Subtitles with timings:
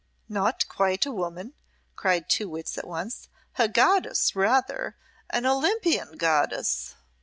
[0.27, 1.53] "Not quite a woman,"
[1.95, 3.29] cried two wits at once.
[3.59, 4.95] "A goddess rather
[5.29, 6.95] an Olympian goddess."